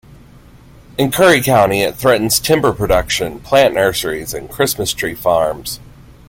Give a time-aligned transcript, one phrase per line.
[0.97, 5.79] In Curry County, it threatens timber production, plant nurseries, and Christmas tree farms.